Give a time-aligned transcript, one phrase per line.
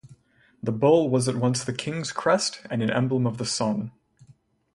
[0.63, 3.91] The bull was at once the king's crest and an emblem of the sun.